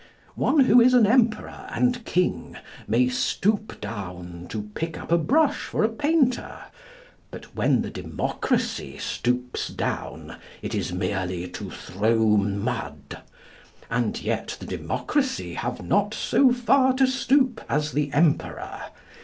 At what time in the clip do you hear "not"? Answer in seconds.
15.85-16.15